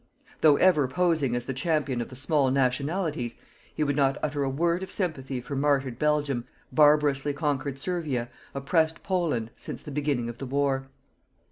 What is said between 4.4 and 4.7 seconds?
a